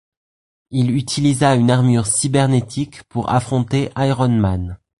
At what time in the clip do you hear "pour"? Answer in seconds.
3.03-3.29